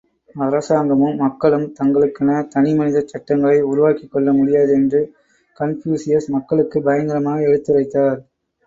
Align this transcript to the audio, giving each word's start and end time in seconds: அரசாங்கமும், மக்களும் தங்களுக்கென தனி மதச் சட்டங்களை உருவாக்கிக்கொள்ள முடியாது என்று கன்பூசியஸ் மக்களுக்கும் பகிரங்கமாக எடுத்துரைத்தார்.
அரசாங்கமும், 0.35 1.15
மக்களும் 1.15 1.67
தங்களுக்கென 1.79 2.39
தனி 2.47 2.71
மதச் 2.73 3.07
சட்டங்களை 3.07 3.59
உருவாக்கிக்கொள்ள 3.65 4.31
முடியாது 4.33 4.73
என்று 4.73 5.03
கன்பூசியஸ் 5.57 6.31
மக்களுக்கும் 6.37 6.87
பகிரங்கமாக 6.89 7.47
எடுத்துரைத்தார். 7.49 8.21